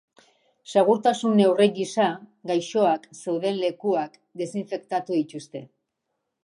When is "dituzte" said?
5.21-5.65